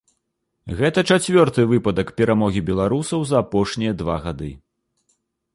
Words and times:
Гэта 0.79 1.03
чацвёрты 1.15 1.65
выпадак 1.73 2.07
перамогі 2.21 2.65
беларусаў 2.71 3.19
за 3.33 3.39
апошнія 3.45 3.93
два 4.01 4.15
гады. 4.29 4.51